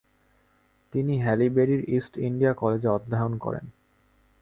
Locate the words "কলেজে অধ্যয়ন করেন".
2.53-3.65